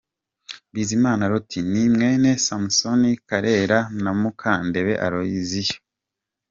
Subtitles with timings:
[0.73, 5.75] Bizimana Loti, ni mwene Samusoni Karera na Mukandebe Aloyiziya.